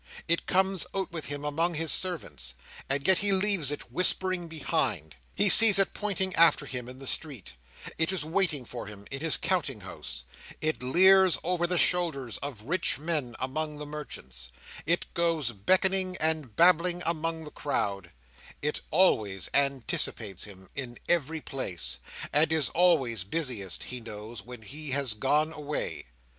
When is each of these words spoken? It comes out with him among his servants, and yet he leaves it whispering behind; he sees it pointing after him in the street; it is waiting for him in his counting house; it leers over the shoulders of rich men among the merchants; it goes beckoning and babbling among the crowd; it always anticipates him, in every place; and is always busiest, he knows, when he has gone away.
It 0.27 0.47
comes 0.47 0.87
out 0.95 1.11
with 1.11 1.25
him 1.25 1.45
among 1.45 1.75
his 1.75 1.91
servants, 1.91 2.55
and 2.89 3.07
yet 3.07 3.19
he 3.19 3.31
leaves 3.31 3.69
it 3.69 3.91
whispering 3.91 4.47
behind; 4.47 5.15
he 5.35 5.47
sees 5.47 5.77
it 5.77 5.93
pointing 5.93 6.35
after 6.35 6.65
him 6.65 6.89
in 6.89 6.97
the 6.97 7.05
street; 7.05 7.53
it 7.99 8.11
is 8.11 8.25
waiting 8.25 8.65
for 8.65 8.87
him 8.87 9.05
in 9.11 9.19
his 9.21 9.37
counting 9.37 9.81
house; 9.81 10.23
it 10.59 10.81
leers 10.81 11.37
over 11.43 11.67
the 11.67 11.77
shoulders 11.77 12.39
of 12.39 12.63
rich 12.63 12.97
men 12.97 13.35
among 13.39 13.75
the 13.75 13.85
merchants; 13.85 14.49
it 14.87 15.05
goes 15.13 15.51
beckoning 15.51 16.17
and 16.19 16.55
babbling 16.55 17.03
among 17.05 17.43
the 17.43 17.51
crowd; 17.51 18.09
it 18.63 18.81
always 18.89 19.51
anticipates 19.53 20.45
him, 20.45 20.67
in 20.73 20.97
every 21.07 21.41
place; 21.41 21.99
and 22.33 22.51
is 22.51 22.69
always 22.69 23.23
busiest, 23.23 23.83
he 23.83 23.99
knows, 23.99 24.41
when 24.41 24.63
he 24.63 24.89
has 24.89 25.13
gone 25.13 25.53
away. 25.53 26.07